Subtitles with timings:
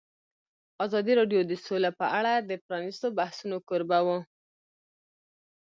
[0.85, 4.17] ازادي راډیو د سوله په اړه د پرانیستو بحثونو کوربه وه.